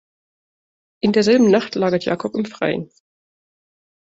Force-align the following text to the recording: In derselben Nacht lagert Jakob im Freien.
In 1.03 1.11
derselben 1.11 1.51
Nacht 1.51 1.75
lagert 1.75 2.05
Jakob 2.05 2.33
im 2.33 2.45
Freien. 2.45 2.89